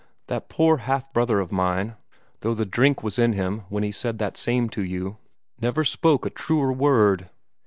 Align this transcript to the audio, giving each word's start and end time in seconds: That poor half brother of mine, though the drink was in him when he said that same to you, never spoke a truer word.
That 0.25 0.49
poor 0.49 0.77
half 0.77 1.13
brother 1.13 1.39
of 1.39 1.51
mine, 1.51 1.95
though 2.39 2.55
the 2.55 2.65
drink 2.65 3.03
was 3.03 3.19
in 3.19 3.33
him 3.33 3.65
when 3.69 3.83
he 3.83 3.91
said 3.91 4.17
that 4.17 4.35
same 4.35 4.67
to 4.69 4.81
you, 4.83 5.17
never 5.61 5.85
spoke 5.85 6.25
a 6.25 6.31
truer 6.31 6.73
word. 6.73 7.29